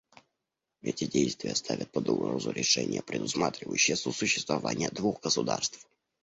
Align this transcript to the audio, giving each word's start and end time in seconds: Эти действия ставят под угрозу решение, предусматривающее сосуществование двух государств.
Эти 0.81 1.05
действия 1.05 1.53
ставят 1.53 1.91
под 1.91 2.09
угрозу 2.09 2.49
решение, 2.49 3.03
предусматривающее 3.03 3.95
сосуществование 3.95 4.89
двух 4.89 5.21
государств. 5.21 5.87